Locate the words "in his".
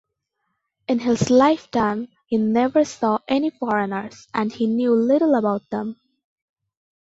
0.87-1.29